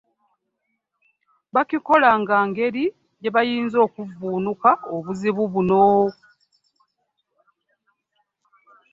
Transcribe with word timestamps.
Bakikola 1.53 2.09
nga 2.21 2.37
ngeri 2.47 2.85
gye 3.21 3.33
bayinza 3.35 3.77
okuvvuunuka 3.85 4.71
obuzibu 4.95 5.43
buno. 5.53 5.85